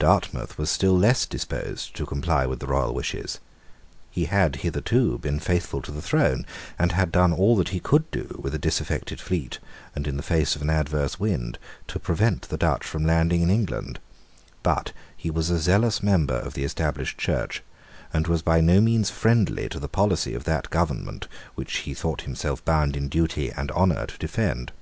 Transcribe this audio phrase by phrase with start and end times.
[0.00, 3.38] Dartmouth was still less disposed to comply with the royal wishes.
[4.10, 6.44] He had hitherto been faithful to the throne,
[6.80, 9.60] and had done all that he could do, with a disaffected fleet,
[9.94, 13.50] and in the face of an adverse wind, to prevent the Dutch from landing in
[13.50, 14.00] England:
[14.64, 17.62] but he was a zealous member of the Established Church;
[18.12, 22.22] and was by no means friendly to the policy of that government which he thought
[22.22, 24.72] himself bound in duty and honour to defend.